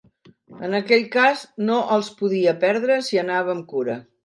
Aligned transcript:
En 0.67 0.77
aquell 0.77 1.05
cas 1.17 1.43
no 1.67 1.77
els 1.97 2.11
podia 2.23 2.57
perdre, 2.65 2.99
si 3.11 3.23
anava 3.27 3.57
amb 3.57 3.71
cura. 3.75 4.03